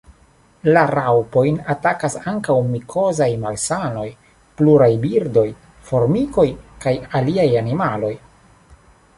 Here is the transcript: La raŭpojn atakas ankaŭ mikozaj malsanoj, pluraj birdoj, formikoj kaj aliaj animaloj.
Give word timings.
La 0.75 0.83
raŭpojn 0.99 1.57
atakas 1.73 2.15
ankaŭ 2.31 2.55
mikozaj 2.69 3.27
malsanoj, 3.45 4.07
pluraj 4.63 4.89
birdoj, 5.07 5.47
formikoj 5.91 6.47
kaj 6.87 6.99
aliaj 7.21 7.49
animaloj. 7.65 8.15